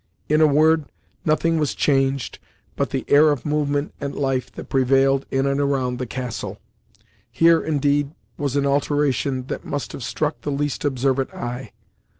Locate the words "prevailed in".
4.67-5.45